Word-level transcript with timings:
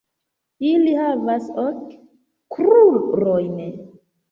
Ili 0.69 0.93
havas 0.99 1.51
ok 1.67 1.85
krurojn. 2.57 3.57